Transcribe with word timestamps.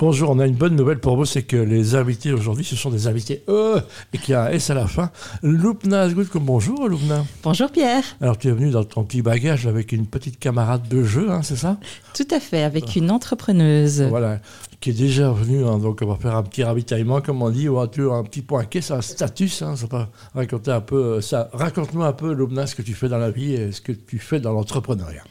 Bonjour, 0.00 0.30
on 0.30 0.38
a 0.38 0.46
une 0.46 0.54
bonne 0.54 0.76
nouvelle 0.76 1.00
pour 1.00 1.16
vous, 1.16 1.24
c'est 1.24 1.42
que 1.42 1.56
les 1.56 1.96
invités 1.96 2.32
aujourd'hui, 2.32 2.64
ce 2.64 2.76
sont 2.76 2.88
des 2.88 3.08
invités 3.08 3.42
E 3.48 3.80
et 4.12 4.18
qu'il 4.18 4.30
y 4.30 4.34
a 4.34 4.44
un 4.44 4.50
S 4.50 4.70
à 4.70 4.74
la 4.74 4.86
fin. 4.86 5.10
Loupna 5.42 6.06
bonjour 6.36 6.88
Loupna. 6.88 7.24
Bonjour 7.42 7.68
Pierre. 7.68 8.04
Alors 8.20 8.38
tu 8.38 8.46
es 8.46 8.52
venu 8.52 8.70
dans 8.70 8.84
ton 8.84 9.02
petit 9.02 9.22
bagage 9.22 9.66
avec 9.66 9.90
une 9.90 10.06
petite 10.06 10.38
camarade 10.38 10.86
de 10.88 11.02
jeu, 11.02 11.32
hein, 11.32 11.42
c'est 11.42 11.56
ça? 11.56 11.78
Tout 12.14 12.28
à 12.30 12.38
fait, 12.38 12.62
avec 12.62 12.94
une 12.94 13.10
entrepreneuse. 13.10 14.02
Voilà, 14.02 14.38
qui 14.80 14.90
est 14.90 14.94
déjà 14.94 15.30
venue, 15.30 15.64
hein, 15.66 15.78
donc 15.78 16.00
on 16.02 16.06
va 16.06 16.16
faire 16.16 16.36
un 16.36 16.42
petit 16.44 16.62
ravitaillement, 16.62 17.20
comme 17.20 17.42
on 17.42 17.50
dit, 17.50 17.68
ou 17.68 17.78
un, 17.78 17.84
un 17.84 18.22
petit 18.22 18.42
point 18.42 18.64
c'est 18.70 18.92
un 18.92 19.00
status, 19.00 19.62
hein, 19.62 19.74
ça 19.74 19.86
va 19.90 20.08
raconter 20.34 20.70
un 20.70 20.80
peu 20.80 20.96
euh, 20.96 21.20
ça. 21.20 21.48
Raconte-nous 21.52 22.02
un 22.02 22.12
peu 22.12 22.32
Loupna 22.32 22.66
ce 22.66 22.76
que 22.76 22.82
tu 22.82 22.94
fais 22.94 23.08
dans 23.08 23.18
la 23.18 23.30
vie 23.30 23.54
et 23.54 23.72
ce 23.72 23.80
que 23.80 23.92
tu 23.92 24.18
fais 24.18 24.38
dans 24.38 24.52
l'entrepreneuriat. 24.52 25.22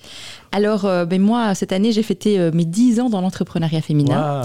Alors, 0.52 0.86
euh, 0.86 1.06
ben 1.06 1.22
moi, 1.22 1.56
cette 1.56 1.72
année, 1.72 1.94
j'ai 1.94 2.04
fêté 2.04 2.40
euh, 2.40 2.52
mes 2.54 2.66
10 2.66 3.00
ans 3.00 3.10
dans 3.10 3.22
l'entrepreneuriat 3.22 3.82
féminin. 3.82 4.42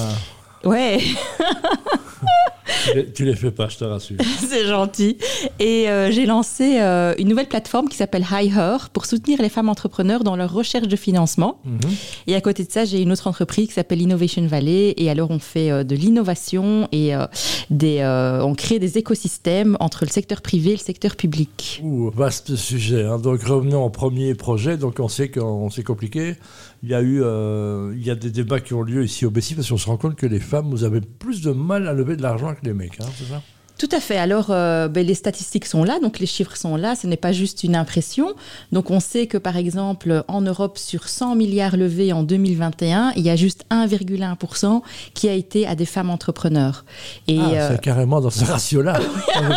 Ouais. 0.65 1.01
tu 3.15 3.25
les 3.25 3.35
fais 3.35 3.51
pas, 3.51 3.69
je 3.69 3.79
te 3.79 3.85
rassure. 3.85 4.17
C'est 4.49 4.67
gentil. 4.67 5.19
Et 5.59 5.89
euh, 5.89 6.11
j'ai 6.11 6.27
lancé 6.27 6.81
euh, 6.81 7.15
une 7.19 7.29
nouvelle 7.29 7.49
plateforme 7.49 7.89
qui 7.89 7.97
s'appelle 7.97 8.25
Her 8.31 8.89
pour 8.93 9.07
soutenir 9.07 9.41
les 9.41 9.49
femmes 9.49 9.69
entrepreneurs 9.69 10.25
dans 10.25 10.37
leur 10.37 10.53
recherche 10.53 10.89
de 10.89 10.97
financement. 10.97 11.61
Mhm. 11.65 11.79
Et 12.27 12.35
à 12.35 12.41
côté 12.41 12.65
de 12.65 12.71
ça, 12.71 12.85
j'ai 12.85 13.01
une 13.01 13.13
autre 13.13 13.27
entreprise 13.27 13.69
qui 13.69 13.75
s'appelle 13.75 14.01
Innovation 14.01 14.47
Valley. 14.47 14.95
Et 14.97 15.11
alors, 15.11 15.31
on 15.31 15.39
fait 15.39 15.71
euh, 15.71 15.85
de 15.85 15.95
l'innovation 15.95 16.89
et 16.93 17.13
des, 17.71 18.03
on 18.43 18.55
crée 18.55 18.79
des 18.79 18.99
écosystèmes 18.99 19.77
entre 19.81 20.05
le 20.05 20.11
secteur 20.11 20.41
privé 20.41 20.71
et 20.71 20.77
le 20.77 20.79
secteur 20.79 21.17
public. 21.17 21.81
Ouh, 21.83 22.11
vaste 22.11 22.57
sujet. 22.57 23.05
Hein. 23.05 23.19
Donc, 23.19 23.43
revenons 23.43 23.85
au 23.85 23.91
premier 23.91 24.35
projet. 24.35 24.77
Donc, 24.77 25.01
on 25.01 25.09
sait 25.09 25.29
que 25.29 25.41
c'est 25.71 25.83
compliqué. 25.83 26.35
Il 26.83 26.91
y 26.91 26.95
a 26.95 27.03
eu 27.03 27.23
il 27.95 28.05
y 28.05 28.11
a 28.11 28.15
des 28.15 28.31
débats 28.31 28.61
qui 28.61 28.75
ont 28.75 28.83
lieu 28.83 29.05
ici 29.05 29.27
au 29.27 29.31
Bessie 29.31 29.55
parce 29.55 29.69
qu'on 29.69 29.77
se 29.77 29.87
rend 29.87 29.97
compte 29.97 30.17
que 30.17 30.27
les 30.27 30.41
femmes, 30.41 30.71
vous 30.71 30.85
avez 30.85 31.01
plus 31.01 31.43
de 31.43 31.53
mal 31.53 31.87
à 31.87 31.93
lever 31.93 32.17
de 32.17 32.23
l'argent 32.23 32.55
que 32.55 32.65
les 32.65 32.72
mecs, 32.73 33.01
hein, 33.01 33.09
c'est 33.17 33.25
ça? 33.25 33.43
Tout 33.83 33.97
à 33.97 33.99
fait. 33.99 34.17
Alors, 34.17 34.47
euh, 34.51 34.87
ben, 34.87 35.05
les 35.05 35.17
statistiques 35.17 35.67
sont 35.67 35.83
là, 35.83 35.99
donc 35.99 36.21
les 36.21 36.27
chiffres 36.27 36.57
sont 36.57 36.77
là. 36.77 36.95
Ce 36.95 37.09
n'est 37.09 37.17
pas 37.17 37.33
juste 37.33 37.65
une 37.65 37.75
impression. 37.75 38.29
Donc, 38.71 38.93
on 38.93 39.01
sait 39.01 39.27
que, 39.27 39.39
par 39.39 39.57
exemple, 39.57 40.23
en 40.29 40.41
Europe, 40.41 40.79
sur 40.79 41.09
100 41.09 41.35
milliards 41.35 41.77
levés 41.77 42.13
en 42.13 42.23
2021, 42.23 43.13
il 43.17 43.25
y 43.25 43.31
a 43.31 43.35
juste 43.35 43.65
1,1% 43.73 44.83
qui 45.15 45.29
a 45.29 45.33
été 45.33 45.67
à 45.67 45.75
des 45.75 45.85
femmes 45.85 46.11
entrepreneurs. 46.11 46.85
Et 47.27 47.41
ah, 47.41 47.49
euh, 47.55 47.69
c'est 47.73 47.81
carrément 47.81 48.21
dans 48.21 48.31
ce 48.31 48.45
ratio-là. 48.45 49.01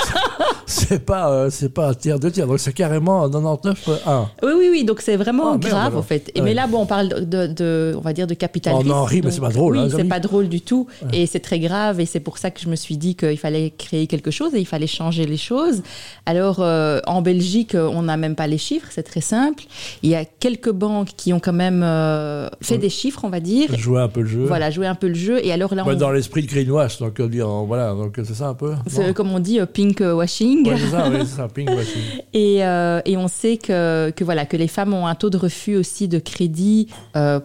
c'est 0.66 1.06
pas, 1.06 1.30
euh, 1.30 1.50
c'est 1.52 1.70
pas 1.70 1.90
un 1.90 1.94
tiers 1.94 2.20
de 2.20 2.30
tiers. 2.30 2.48
Donc, 2.48 2.60
c'est 2.60 2.74
carrément 2.74 3.30
99,1. 3.30 4.26
Oui, 4.42 4.52
oui, 4.58 4.68
oui. 4.72 4.84
Donc, 4.86 5.02
c'est 5.02 5.18
vraiment 5.18 5.54
ah, 5.54 5.58
grave, 5.58 5.96
en 5.96 6.02
fait. 6.02 6.32
Et, 6.34 6.42
Mais 6.42 6.56
là, 6.56 6.66
bon, 6.66 6.80
on 6.80 6.86
parle 6.88 7.30
de, 7.30 7.94
on 7.96 8.02
va 8.02 8.12
dire, 8.12 8.26
de 8.26 8.34
capital. 8.34 8.74
On 8.74 8.90
en 8.90 9.04
rit, 9.04 9.22
mais 9.24 9.30
c'est 9.30 9.40
pas 9.40 9.50
drôle. 9.50 9.78
Oui, 9.78 9.84
hein, 9.84 9.96
c'est 9.96 10.04
pas 10.04 10.20
drôle 10.20 10.50
du 10.50 10.62
tout. 10.62 10.88
Et 11.14 11.28
c'est 11.28 11.42
très 11.42 11.60
grave. 11.60 12.00
Et 12.00 12.08
c'est 12.08 12.20
pour 12.20 12.40
ça 12.40 12.50
que 12.50 12.60
je 12.60 12.70
me 12.70 12.76
suis 12.76 12.98
dit 12.98 13.14
qu'il 13.14 13.38
fallait 13.38 13.70
créer 13.70 14.08
quelque 14.08 14.15
chose 14.32 14.54
et 14.56 14.60
il 14.60 14.66
fallait 14.66 14.88
changer 14.88 15.26
les 15.26 15.38
choses. 15.38 15.82
Alors, 16.26 16.58
euh, 16.60 17.00
en 17.08 17.22
Belgique, 17.22 17.76
on 17.76 18.04
n'a 18.04 18.18
même 18.18 18.36
pas 18.36 18.48
les 18.48 18.58
chiffres, 18.58 18.88
c'est 18.92 19.04
très 19.04 19.22
simple. 19.22 19.64
Il 20.04 20.10
y 20.10 20.16
a 20.16 20.26
quelques 20.26 20.72
banques 20.72 21.10
qui 21.18 21.34
ont 21.34 21.40
quand 21.40 21.54
même 21.54 21.82
euh, 21.84 22.50
fait 22.62 22.78
des 22.78 22.90
chiffres, 22.90 23.22
on 23.24 23.30
va 23.30 23.40
dire. 23.40 23.76
Jouer 23.78 24.02
un 24.02 24.08
peu 24.08 24.22
le 24.22 24.28
jeu. 24.28 24.46
Voilà, 24.46 24.72
jouer 24.72 24.88
un 24.88 24.96
peu 24.96 25.08
le 25.08 25.16
jeu. 25.16 25.46
Et 25.46 25.52
alors 25.52 25.74
là, 25.76 25.84
Dans 25.96 26.12
l'esprit 26.12 26.42
de 26.44 26.48
greenwash, 26.48 27.00
donc, 27.00 27.22
dire, 27.22 27.48
voilà, 27.48 27.94
donc 27.94 28.16
c'est 28.18 28.34
ça 28.34 28.48
un 28.50 28.54
peu. 28.54 28.74
C'est 28.88 29.14
comme 29.14 29.32
on 29.32 29.40
dit, 29.40 29.60
euh, 29.60 29.66
pink 29.66 30.00
washing. 30.02 30.70
c'est 30.78 30.88
ça, 30.88 31.10
oui, 31.10 31.18
c'est 31.22 31.38
ça, 31.38 31.48
pink 31.48 31.70
washing. 31.70 32.02
et, 32.34 32.58
et 32.58 33.18
on 33.18 33.28
sait 33.28 33.58
que, 33.58 34.12
que, 34.12 34.24
voilà, 34.24 34.46
que 34.46 34.58
les 34.58 34.68
femmes 34.68 34.94
ont 34.94 35.08
un 35.08 35.16
taux 35.16 35.30
de 35.30 35.38
refus 35.38 35.76
aussi 35.76 36.08
de 36.08 36.20
crédit 36.20 36.88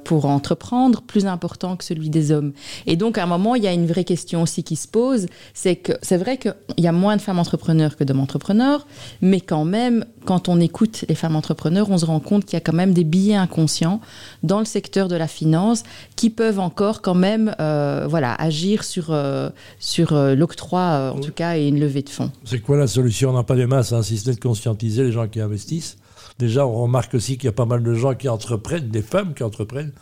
pour 0.04 0.26
entreprendre 0.26 1.02
plus 1.02 1.26
important 1.26 1.76
que 1.76 1.84
celui 1.84 2.10
des 2.10 2.32
hommes. 2.32 2.52
Et 2.86 2.96
donc, 2.96 3.18
à 3.18 3.24
un 3.24 3.26
moment, 3.26 3.54
il 3.54 3.64
y 3.64 3.66
a 3.66 3.72
une 3.72 3.86
vraie 3.86 4.04
question 4.04 4.42
aussi 4.42 4.62
qui 4.62 4.76
se 4.76 4.88
pose, 4.88 5.26
c'est 5.54 5.76
que 5.76 5.92
c'est 6.02 6.16
vrai 6.16 6.36
qu'il 6.68 6.84
y 6.84 6.88
a 6.88 6.92
moins 6.92 7.16
de 7.16 7.22
femmes 7.22 7.38
entrepreneurs 7.38 7.96
que 7.96 8.04
d'hommes 8.04 8.20
entrepreneurs, 8.20 8.86
mais 9.20 9.40
quand 9.40 9.64
même, 9.64 10.04
quand 10.24 10.48
on 10.48 10.60
écoute 10.60 11.04
les 11.08 11.14
femmes 11.14 11.36
entrepreneurs, 11.36 11.90
on 11.90 11.98
se 11.98 12.04
rend 12.04 12.20
compte 12.20 12.44
qu'il 12.44 12.54
y 12.54 12.56
a 12.56 12.60
quand 12.60 12.72
même 12.72 12.92
des 12.92 13.04
billets 13.04 13.34
inconscients 13.34 14.00
dans 14.42 14.58
le 14.58 14.64
secteur 14.64 15.08
de 15.08 15.16
la 15.16 15.28
finance 15.28 15.82
qui 16.16 16.30
peuvent 16.30 16.60
encore 16.60 17.02
quand 17.02 17.14
même 17.14 17.54
euh, 17.60 18.06
voilà, 18.08 18.34
agir 18.34 18.84
sur, 18.84 19.08
euh, 19.10 19.50
sur 19.78 20.12
euh, 20.12 20.34
l'octroi, 20.34 21.12
en 21.14 21.20
tout 21.20 21.32
cas, 21.32 21.56
et 21.56 21.68
une 21.68 21.80
levée 21.80 22.02
de 22.02 22.08
fonds. 22.08 22.30
C'est 22.44 22.60
quoi 22.60 22.76
la 22.76 22.86
solution? 22.86 23.30
On 23.30 23.34
n'a 23.34 23.42
pas 23.42 23.56
des 23.56 23.66
masses, 23.66 23.92
hein, 23.92 24.02
si 24.02 24.18
ce 24.18 24.28
n'est 24.28 24.36
de 24.36 24.40
conscientiser 24.40 25.02
les 25.02 25.12
gens 25.12 25.28
qui 25.28 25.40
investissent. 25.40 25.96
Déjà, 26.38 26.66
on 26.66 26.82
remarque 26.82 27.14
aussi 27.14 27.36
qu'il 27.36 27.44
y 27.44 27.48
a 27.48 27.52
pas 27.52 27.66
mal 27.66 27.82
de 27.82 27.94
gens 27.94 28.14
qui 28.14 28.28
entreprennent, 28.28 28.88
des 28.88 29.02
femmes 29.02 29.34
qui 29.34 29.42
entreprennent, 29.42 29.92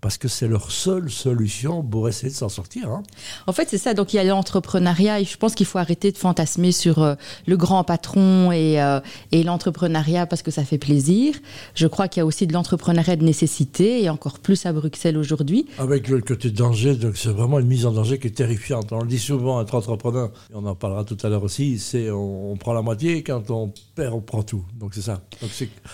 parce 0.00 0.18
que 0.18 0.28
c'est 0.28 0.48
leur 0.48 0.70
seule 0.70 1.10
solution 1.10 1.82
pour 1.82 2.08
essayer 2.08 2.30
de 2.30 2.36
s'en 2.36 2.48
sortir. 2.48 2.90
Hein. 2.90 3.02
En 3.46 3.52
fait, 3.52 3.68
c'est 3.68 3.78
ça. 3.78 3.94
Donc, 3.94 4.12
il 4.12 4.16
y 4.16 4.18
a 4.18 4.24
l'entrepreneuriat. 4.24 5.20
Et 5.20 5.24
je 5.24 5.36
pense 5.36 5.54
qu'il 5.54 5.66
faut 5.66 5.78
arrêter 5.78 6.12
de 6.12 6.18
fantasmer 6.18 6.72
sur 6.72 7.02
euh, 7.02 7.14
le 7.46 7.56
grand 7.56 7.84
patron 7.84 8.52
et, 8.52 8.80
euh, 8.80 9.00
et 9.32 9.42
l'entrepreneuriat 9.42 10.26
parce 10.26 10.42
que 10.42 10.50
ça 10.50 10.64
fait 10.64 10.78
plaisir. 10.78 11.34
Je 11.74 11.86
crois 11.86 12.08
qu'il 12.08 12.20
y 12.20 12.22
a 12.22 12.26
aussi 12.26 12.46
de 12.46 12.52
l'entrepreneuriat 12.52 13.16
de 13.16 13.24
nécessité 13.24 14.02
et 14.02 14.10
encore 14.10 14.38
plus 14.38 14.66
à 14.66 14.72
Bruxelles 14.72 15.16
aujourd'hui. 15.16 15.66
Avec 15.78 16.08
le 16.08 16.20
côté 16.20 16.50
danger, 16.50 16.94
donc 16.94 17.16
c'est 17.16 17.30
vraiment 17.30 17.58
une 17.58 17.66
mise 17.66 17.86
en 17.86 17.92
danger 17.92 18.18
qui 18.18 18.28
est 18.28 18.30
terrifiante. 18.30 18.92
On 18.92 19.00
le 19.00 19.08
dit 19.08 19.18
souvent, 19.18 19.60
être 19.60 19.74
entrepreneur, 19.74 20.30
et 20.50 20.54
on 20.54 20.64
en 20.66 20.74
parlera 20.74 21.04
tout 21.04 21.16
à 21.22 21.28
l'heure 21.28 21.42
aussi, 21.42 21.78
c'est 21.78 22.10
on, 22.10 22.56
prend 22.56 22.72
la 22.72 22.82
moitié, 22.82 23.22
quand 23.22 23.50
on 23.50 23.72
perd, 23.94 24.14
on 24.14 24.20
prend 24.20 24.42
tout. 24.42 24.64
Donc 24.78 24.94
c'est 24.94 25.02
ça. 25.02 25.20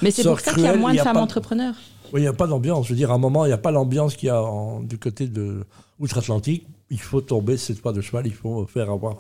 Mais 0.01 0.11
c'est 0.11 0.25
pour 0.25 0.41
ça 0.41 0.53
qu'il 0.55 0.63
y 0.63 0.67
a 0.67 0.77
moins 0.77 0.93
de 0.93 0.99
femmes 0.99 1.17
entrepreneurs. 1.17 1.75
Oui, 2.13 2.21
il 2.21 2.25
n'y 2.25 2.29
a 2.29 2.33
pas 2.33 2.47
d'ambiance. 2.47 2.87
Je 2.87 2.93
veux 2.93 2.97
dire, 2.97 3.11
à 3.11 3.15
un 3.15 3.19
moment, 3.19 3.45
il 3.45 3.49
n'y 3.49 3.55
a 3.55 3.59
pas 3.59 3.71
l'ambiance 3.71 4.17
qu'il 4.17 4.29
y 4.29 4.31
a 4.31 4.45
du 4.83 4.99
côté 4.99 5.27
de 5.27 5.65
outre-Atlantique. 5.99 6.67
Il 6.91 7.01
faut 7.01 7.23
tomber 7.23 7.57
cette 7.57 7.81
fois 7.81 7.93
de 7.93 8.03
cheval. 8.03 8.27
Il 8.27 8.35
faut 8.35 8.67
faire 8.67 8.91
avoir 8.91 9.17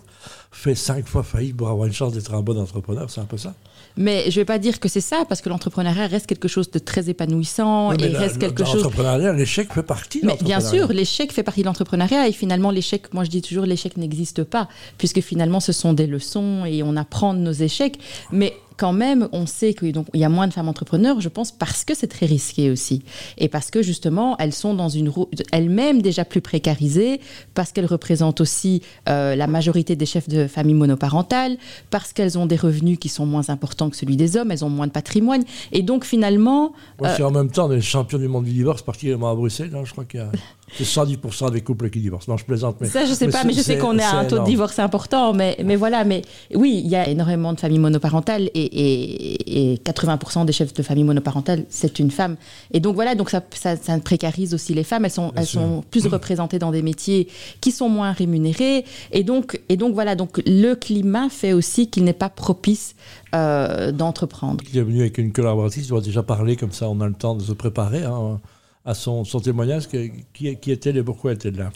fait 0.50 0.74
cinq 0.74 1.08
fois 1.08 1.22
faillite 1.22 1.56
pour 1.56 1.68
avoir 1.68 1.86
une 1.86 1.94
chance 1.94 2.12
d'être 2.12 2.34
un 2.34 2.42
bon 2.42 2.58
entrepreneur. 2.58 3.08
C'est 3.08 3.22
un 3.22 3.24
peu 3.24 3.38
ça. 3.38 3.54
Mais 3.96 4.24
je 4.24 4.28
ne 4.30 4.42
vais 4.42 4.44
pas 4.44 4.58
dire 4.58 4.78
que 4.78 4.88
c'est 4.88 5.00
ça, 5.00 5.24
parce 5.26 5.40
que 5.40 5.48
l'entrepreneuriat 5.48 6.06
reste 6.06 6.26
quelque 6.26 6.48
chose 6.48 6.70
de 6.70 6.78
très 6.78 7.08
épanouissant 7.08 7.92
et 7.92 8.08
reste 8.08 8.38
quelque 8.38 8.64
chose. 8.64 8.82
L'entrepreneuriat, 8.82 9.32
l'échec 9.32 9.72
fait 9.72 9.82
partie 9.82 10.20
de 10.20 10.26
l'entrepreneuriat. 10.26 10.58
Bien 10.60 10.68
sûr, 10.68 10.88
l'échec 10.92 11.32
fait 11.32 11.42
partie 11.42 11.60
de 11.60 11.66
l'entrepreneuriat 11.66 12.28
et 12.28 12.32
finalement, 12.32 12.70
l'échec, 12.70 13.12
moi 13.14 13.24
je 13.24 13.30
dis 13.30 13.42
toujours, 13.42 13.64
l'échec 13.64 13.96
n'existe 13.96 14.44
pas, 14.44 14.68
puisque 14.98 15.20
finalement, 15.20 15.60
ce 15.60 15.72
sont 15.72 15.92
des 15.92 16.06
leçons 16.06 16.64
et 16.66 16.82
on 16.82 16.96
apprend 16.96 17.34
de 17.34 17.40
nos 17.40 17.52
échecs. 17.52 17.98
Mais 18.30 18.54
quand 18.82 18.92
même, 18.92 19.28
on 19.30 19.46
sait 19.46 19.74
qu'il 19.74 19.94
y 20.14 20.24
a 20.24 20.28
moins 20.28 20.48
de 20.48 20.52
femmes 20.52 20.68
entrepreneurs, 20.68 21.20
je 21.20 21.28
pense, 21.28 21.52
parce 21.52 21.84
que 21.84 21.94
c'est 21.94 22.08
très 22.08 22.26
risqué 22.26 22.68
aussi. 22.68 23.04
Et 23.38 23.46
parce 23.46 23.70
que 23.70 23.80
justement, 23.80 24.36
elles 24.40 24.52
sont 24.52 24.74
dans 24.74 24.88
une 24.88 25.12
elles-mêmes 25.52 26.02
déjà 26.02 26.24
plus 26.24 26.40
précarisées, 26.40 27.20
parce 27.54 27.70
qu'elles 27.70 27.86
représentent 27.86 28.40
aussi 28.40 28.82
euh, 29.08 29.36
la 29.36 29.46
majorité 29.46 29.94
des 29.94 30.04
chefs 30.04 30.28
de 30.28 30.48
famille 30.48 30.74
monoparentales, 30.74 31.58
parce 31.90 32.12
qu'elles 32.12 32.38
ont 32.38 32.46
des 32.46 32.56
revenus 32.56 32.98
qui 32.98 33.08
sont 33.08 33.24
moins 33.24 33.50
importants 33.50 33.88
que 33.88 33.96
celui 33.96 34.16
des 34.16 34.36
hommes, 34.36 34.50
elles 34.50 34.64
ont 34.64 34.68
moins 34.68 34.88
de 34.88 34.92
patrimoine. 34.92 35.44
Et 35.70 35.82
donc 35.82 36.04
finalement. 36.04 36.72
Moi, 36.98 37.10
c'est 37.10 37.22
en 37.22 37.30
même 37.30 37.52
temps 37.52 37.68
des 37.68 37.80
champions 37.80 38.18
du 38.18 38.26
monde 38.26 38.46
du 38.46 38.52
divorce, 38.52 38.82
particulièrement 38.82 39.30
à 39.30 39.36
Bruxelles. 39.36 39.70
Hein, 39.76 39.82
je 39.84 39.92
crois 39.92 40.04
qu'il 40.04 40.18
y 40.18 40.22
a. 40.24 40.32
C'est 40.76 40.84
110% 40.84 41.50
des 41.50 41.60
couples 41.60 41.90
qui 41.90 42.00
divorcent. 42.00 42.30
Non, 42.30 42.36
je 42.36 42.44
plaisante. 42.44 42.76
Mais, 42.80 42.88
ça, 42.88 43.04
je 43.04 43.12
sais 43.12 43.28
pas, 43.28 43.44
mais 43.44 43.52
je 43.52 43.60
sais 43.60 43.78
qu'on 43.78 43.98
est 43.98 44.02
à 44.02 44.16
un 44.16 44.24
taux 44.24 44.38
de 44.38 44.44
divorce 44.44 44.78
important. 44.78 45.32
Mais, 45.32 45.56
mais 45.64 45.76
voilà, 45.76 46.04
mais 46.04 46.22
oui, 46.54 46.80
il 46.84 46.90
y 46.90 46.96
a 46.96 47.08
énormément 47.08 47.52
de 47.52 47.60
familles 47.60 47.78
monoparentales 47.78 48.48
et, 48.54 49.72
et, 49.72 49.76
80% 49.76 50.44
des 50.44 50.52
chefs 50.52 50.72
de 50.72 50.82
famille 50.82 51.04
monoparentales, 51.04 51.64
c'est 51.68 51.98
une 51.98 52.10
femme. 52.10 52.36
Et 52.72 52.80
donc 52.80 52.94
voilà, 52.94 53.14
donc 53.14 53.30
ça, 53.30 53.42
ça, 53.54 53.76
ça, 53.76 53.98
précarise 53.98 54.54
aussi 54.54 54.74
les 54.74 54.84
femmes. 54.84 55.04
Elles 55.04 55.10
sont, 55.10 55.32
elles 55.36 55.46
sont 55.46 55.84
plus 55.90 56.06
représentées 56.06 56.58
dans 56.58 56.70
des 56.70 56.82
métiers 56.82 57.28
qui 57.60 57.72
sont 57.72 57.88
moins 57.88 58.12
rémunérés. 58.12 58.84
Et 59.12 59.24
donc, 59.24 59.60
et 59.68 59.76
donc 59.76 59.94
voilà, 59.94 60.14
donc 60.14 60.42
le 60.46 60.74
climat 60.74 61.28
fait 61.28 61.52
aussi 61.52 61.88
qu'il 61.88 62.04
n'est 62.04 62.12
pas 62.12 62.30
propice 62.30 62.94
euh, 63.34 63.92
d'entreprendre. 63.92 64.62
Il 64.72 64.78
est 64.78 64.82
venu 64.82 65.00
avec 65.00 65.18
une 65.18 65.32
collaboratrice, 65.32 65.90
on 65.90 65.96
va 65.96 66.00
déjà 66.00 66.22
parler 66.22 66.56
comme 66.56 66.72
ça, 66.72 66.88
on 66.88 67.00
a 67.00 67.06
le 67.06 67.14
temps 67.14 67.34
de 67.34 67.42
se 67.42 67.52
préparer. 67.52 68.04
Hein 68.04 68.40
à 68.84 68.94
son, 68.94 69.24
son 69.24 69.40
témoignage, 69.40 69.88
qui, 69.88 70.56
qui 70.56 70.70
était 70.70 70.90
et 70.90 71.02
pourquoi 71.02 71.32
était 71.32 71.50
là? 71.50 71.70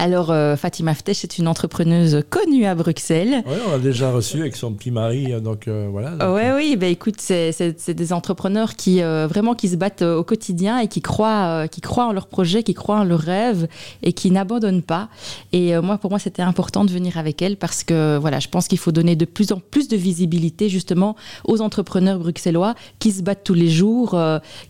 Alors, 0.00 0.30
euh, 0.30 0.54
Fatima 0.54 0.94
Ftech 0.94 1.24
est 1.24 1.38
une 1.38 1.48
entrepreneuse 1.48 2.22
connue 2.30 2.66
à 2.66 2.76
Bruxelles. 2.76 3.42
Oui, 3.46 3.56
on 3.66 3.72
l'a 3.72 3.78
déjà 3.78 4.12
reçue 4.12 4.40
avec 4.40 4.54
son 4.54 4.72
petit 4.72 4.92
mari, 4.92 5.32
euh, 5.32 5.40
donc 5.40 5.66
euh, 5.66 5.88
voilà. 5.90 6.32
Oui, 6.32 6.42
oui, 6.54 6.76
bah, 6.76 6.86
écoute, 6.86 7.16
c'est 7.20 7.90
des 7.90 8.12
entrepreneurs 8.12 8.76
qui 8.76 9.00
vraiment 9.00 9.54
qui 9.54 9.68
se 9.68 9.76
battent 9.76 10.02
au 10.02 10.22
quotidien 10.22 10.78
et 10.78 10.88
qui 10.88 11.00
croient, 11.00 11.66
qui 11.68 11.80
croient 11.80 12.06
en 12.06 12.12
leur 12.12 12.28
projet, 12.28 12.62
qui 12.62 12.74
croient 12.74 13.00
en 13.00 13.04
leurs 13.04 13.20
rêves 13.20 13.66
et 14.02 14.12
qui 14.12 14.30
n'abandonnent 14.30 14.82
pas. 14.82 15.08
Et 15.52 15.76
moi, 15.80 15.98
pour 15.98 16.10
moi, 16.10 16.18
c'était 16.18 16.42
important 16.42 16.84
de 16.84 16.90
venir 16.90 17.18
avec 17.18 17.42
elle 17.42 17.56
parce 17.56 17.82
que 17.82 18.16
voilà, 18.18 18.38
je 18.38 18.48
pense 18.48 18.68
qu'il 18.68 18.78
faut 18.78 18.92
donner 18.92 19.16
de 19.16 19.24
plus 19.24 19.52
en 19.52 19.58
plus 19.58 19.88
de 19.88 19.96
visibilité 19.96 20.68
justement 20.68 21.16
aux 21.44 21.60
entrepreneurs 21.60 22.18
bruxellois 22.18 22.74
qui 22.98 23.10
se 23.10 23.22
battent 23.22 23.44
tous 23.44 23.54
les 23.54 23.68
jours, 23.68 24.18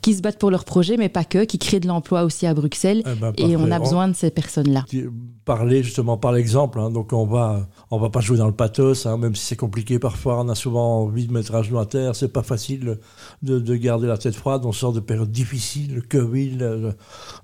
qui 0.01 0.15
se 0.15 0.23
battent 0.23 0.39
pour 0.39 0.51
leur 0.51 0.65
projet, 0.65 0.97
mais 0.97 1.09
pas 1.09 1.25
que, 1.25 1.45
qui 1.45 1.59
créent 1.59 1.81
de 1.81 1.89
l'emploi 1.89 2.23
aussi 2.23 2.47
à 2.47 2.55
Bruxelles. 2.55 3.03
Eh 3.07 3.15
ben, 3.15 3.33
et 3.37 3.57
on 3.57 3.71
a 3.71 3.79
besoin 3.79 4.09
de 4.09 4.15
ces 4.15 4.31
personnes-là 4.31 4.85
parler 5.45 5.83
justement 5.83 6.17
par 6.19 6.33
l'exemple. 6.33 6.79
hein. 6.79 6.91
donc 6.91 7.13
on 7.13 7.25
va, 7.27 7.67
on 7.91 7.99
va 7.99 8.11
pas 8.11 8.21
jouer 8.21 8.37
dans 8.39 8.47
le 8.47 8.53
pathos, 8.53 9.07
hein, 9.07 9.17
même 9.17 9.35
si 9.35 9.45
c'est 9.47 9.57
compliqué 9.57 9.99
parfois. 9.99 10.39
On 10.41 10.49
a 10.49 10.55
souvent 10.55 11.01
envie 11.03 11.27
de 11.27 11.33
mettre 11.33 11.55
à 11.55 11.63
genoux 11.63 11.79
à 11.79 11.87
terre. 11.87 12.15
C'est 12.15 12.33
pas 12.33 12.43
facile 12.43 12.99
de, 13.43 13.59
de 13.59 13.77
garder 13.77 14.07
la 14.07 14.19
tête 14.19 14.35
froide. 14.35 14.63
On 14.67 14.73
sort 14.73 14.93
de 14.93 15.01
périodes 15.01 15.31
difficiles, 15.31 15.95
le 15.95 16.03
Covid, 16.03 16.59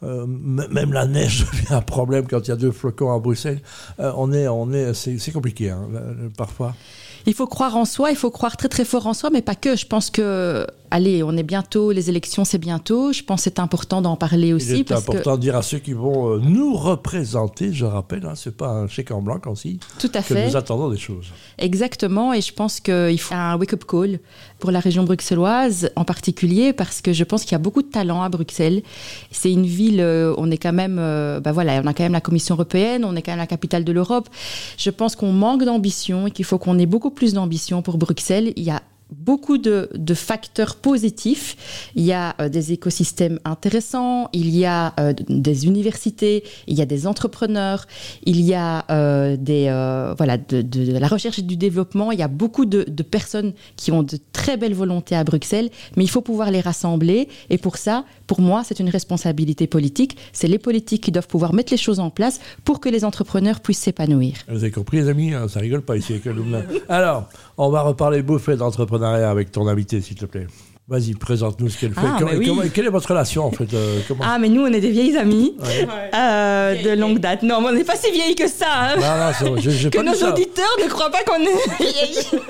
euh, 0.02 0.26
même 0.26 0.92
la 0.92 1.06
neige 1.06 1.46
devient 1.52 1.74
un 1.74 1.80
problème 1.82 2.26
quand 2.28 2.40
il 2.46 2.48
y 2.48 2.52
a 2.52 2.56
deux 2.56 2.72
flocons 2.72 3.12
à 3.14 3.18
Bruxelles. 3.18 3.62
Euh, 4.00 4.12
on 4.16 4.32
est, 4.32 4.48
on 4.48 4.72
est, 4.72 4.92
c'est 4.94 5.32
compliqué 5.32 5.70
hein, 5.70 5.88
le- 5.90 6.30
parfois. 6.30 6.74
Il 7.26 7.34
faut 7.34 7.46
croire 7.46 7.76
en 7.76 7.84
soi, 7.84 8.10
il 8.10 8.16
faut 8.16 8.30
croire 8.30 8.56
très 8.56 8.68
très 8.68 8.84
fort 8.84 9.06
en 9.06 9.14
soi, 9.14 9.30
mais 9.30 9.42
pas 9.42 9.54
que. 9.54 9.76
Je 9.76 9.86
pense 9.86 10.10
que, 10.10 10.66
allez, 10.90 11.22
on 11.22 11.36
est 11.36 11.42
bientôt, 11.42 11.90
les 11.90 12.10
élections 12.10 12.44
c'est 12.44 12.58
bientôt. 12.58 13.12
Je 13.12 13.22
pense 13.22 13.40
que 13.40 13.44
c'est 13.44 13.58
important 13.58 14.02
d'en 14.02 14.16
parler 14.16 14.52
aussi 14.52 14.80
est 14.80 14.84
parce 14.84 15.04
que 15.04 15.10
important 15.10 15.36
de 15.36 15.40
dire 15.40 15.56
à 15.56 15.62
ceux 15.62 15.78
qui 15.78 15.92
vont 15.92 16.34
euh, 16.34 16.38
nous 16.38 16.74
représenter, 16.74 17.72
je 17.72 17.84
rappelle, 17.84 18.26
hein, 18.26 18.34
c'est 18.34 18.56
pas 18.56 18.68
un 18.68 18.88
chèque 18.88 19.10
en 19.10 19.22
blanc 19.22 19.40
signe, 19.54 19.78
tout 19.98 20.10
à 20.14 20.18
que 20.18 20.34
fait. 20.34 20.46
nous 20.46 20.56
attendons 20.56 20.90
des 20.90 20.98
choses. 20.98 21.26
Exactement, 21.58 22.32
et 22.32 22.40
je 22.40 22.52
pense 22.52 22.80
qu'il 22.80 23.20
faut 23.20 23.34
un 23.34 23.56
wake-up 23.56 23.84
call 23.84 24.20
pour 24.64 24.70
la 24.70 24.80
région 24.80 25.04
bruxelloise 25.04 25.90
en 25.94 26.06
particulier, 26.06 26.72
parce 26.72 27.02
que 27.02 27.12
je 27.12 27.22
pense 27.22 27.42
qu'il 27.42 27.52
y 27.52 27.54
a 27.54 27.58
beaucoup 27.58 27.82
de 27.82 27.90
talent 27.90 28.22
à 28.22 28.30
Bruxelles. 28.30 28.82
C'est 29.30 29.52
une 29.52 29.66
ville, 29.66 30.00
euh, 30.00 30.32
on 30.38 30.50
est 30.50 30.56
quand 30.56 30.72
même, 30.72 30.96
bah 30.96 31.52
voilà, 31.52 31.82
on 31.84 31.86
a 31.86 31.92
quand 31.92 32.02
même 32.02 32.14
la 32.14 32.22
Commission 32.22 32.54
européenne, 32.54 33.04
on 33.04 33.14
est 33.14 33.20
quand 33.20 33.32
même 33.32 33.40
la 33.40 33.46
capitale 33.46 33.84
de 33.84 33.92
l'Europe. 33.92 34.26
Je 34.78 34.88
pense 34.88 35.16
qu'on 35.16 35.32
manque 35.32 35.64
d'ambition 35.64 36.28
et 36.28 36.30
qu'il 36.30 36.46
faut 36.46 36.56
qu'on 36.56 36.78
ait 36.78 36.86
beaucoup 36.86 37.10
plus 37.10 37.34
d'ambition 37.34 37.82
pour 37.82 37.98
Bruxelles. 37.98 38.54
Il 38.56 38.62
y 38.62 38.70
a 38.70 38.80
beaucoup 39.18 39.58
de, 39.58 39.88
facteurs 40.14 40.76
positifs. 40.76 41.90
Il 41.94 42.04
y 42.04 42.12
a 42.12 42.34
euh, 42.40 42.48
des 42.48 42.72
écosystèmes 42.72 43.38
intéressants, 43.44 44.28
il 44.32 44.50
y 44.50 44.64
a 44.64 44.94
euh, 45.00 45.12
des 45.28 45.66
universités, 45.66 46.44
il 46.66 46.78
y 46.78 46.82
a 46.82 46.86
des 46.86 47.06
entrepreneurs, 47.06 47.86
il 48.24 48.40
y 48.40 48.54
a 48.54 48.84
euh, 48.90 49.36
de, 49.36 50.98
la 50.98 51.08
recherche 51.08 51.38
et 51.38 51.42
du 51.42 51.56
développement. 51.56 52.12
Il 52.12 52.18
y 52.18 52.22
a 52.22 52.28
beaucoup 52.28 52.64
de, 52.64 52.84
personnes 53.02 53.52
qui 53.76 53.92
ont 53.92 54.02
de 54.02 54.18
très 54.32 54.56
belles 54.56 54.74
volontés 54.74 55.16
à 55.16 55.24
Bruxelles, 55.24 55.70
mais 55.96 56.04
il 56.04 56.10
faut 56.10 56.20
pouvoir 56.20 56.50
les 56.50 56.60
rassembler. 56.60 57.28
Et 57.50 57.58
pour 57.58 57.76
ça, 57.76 58.04
pour 58.26 58.40
moi, 58.40 58.62
c'est 58.64 58.80
une 58.80 58.88
responsabilité 58.88 59.66
politique. 59.66 60.16
C'est 60.32 60.48
les 60.48 60.58
politiques 60.58 61.02
qui 61.04 61.12
doivent 61.12 61.28
pouvoir 61.28 61.52
mettre 61.54 61.72
les 61.72 61.76
choses 61.76 62.00
en 62.00 62.10
place 62.10 62.40
pour 62.64 62.80
que 62.80 62.88
les 62.88 63.04
entrepreneurs 63.04 63.60
puissent 63.60 63.80
s'épanouir. 63.80 64.34
Vous 64.48 64.62
avez 64.62 64.70
compris, 64.70 64.98
les 64.98 65.08
amis 65.08 65.34
hein, 65.34 65.48
Ça 65.48 65.60
rigole 65.60 65.82
pas 65.82 65.96
ici 65.96 66.12
avec. 66.12 66.24
Alors, 66.88 67.28
on 67.56 67.70
va 67.70 67.82
reparler 67.82 68.22
bouffe 68.22 68.48
et 68.48 68.56
d'entrepreneuriat 68.56 69.30
avec 69.30 69.50
ton 69.52 69.66
invité, 69.68 70.00
s'il 70.00 70.16
te 70.16 70.26
plaît. 70.26 70.46
Vas-y, 70.86 71.14
présente-nous 71.14 71.70
ce 71.70 71.78
qu'elle 71.78 71.94
fait. 71.94 72.00
Ah, 72.04 72.16
Comment- 72.18 72.32
oui. 72.36 72.46
comment- 72.46 72.62
quelle 72.74 72.84
est 72.84 72.90
votre 72.90 73.08
relation, 73.08 73.46
en 73.46 73.50
fait 73.50 73.72
euh, 73.72 74.00
comment... 74.06 74.22
Ah, 74.26 74.38
mais 74.38 74.50
nous, 74.50 74.60
on 74.60 74.66
est 74.66 74.82
des 74.82 74.90
vieilles 74.90 75.16
amies 75.16 75.56
Ouais. 75.58 75.88
euh, 76.14 76.72
Vieilles, 76.74 76.84
de 76.84 77.00
longue 77.00 77.08
vieilles. 77.12 77.20
date. 77.20 77.42
Non, 77.42 77.62
mais 77.62 77.68
on 77.68 77.72
n'est 77.72 77.84
pas 77.84 77.96
si 77.96 78.10
vieilles 78.12 78.34
que 78.34 78.46
ça. 78.46 78.66
hein. 78.68 78.96
Non, 79.40 79.48
non, 79.54 79.56
j'ai- 79.62 79.70
j'ai 79.70 79.88
que 79.88 79.98
nos 80.00 80.12
ça. 80.12 80.30
auditeurs 80.34 80.76
ne 80.84 80.88
croient 80.90 81.08
pas 81.10 81.22
qu'on 81.24 81.40
est 81.40 81.78
vieilles. 81.80 82.40